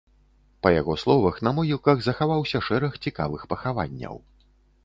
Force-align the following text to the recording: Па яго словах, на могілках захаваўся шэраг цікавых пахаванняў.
Па 0.65 0.71
яго 0.75 0.95
словах, 1.01 1.37
на 1.47 1.53
могілках 1.59 2.01
захаваўся 2.07 2.65
шэраг 2.69 2.99
цікавых 3.07 3.41
пахаванняў. 3.53 4.15